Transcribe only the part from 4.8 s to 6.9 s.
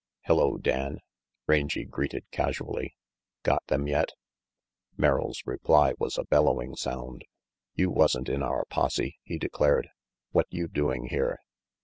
152 RANGY PETE Merrill's reply was a bellowing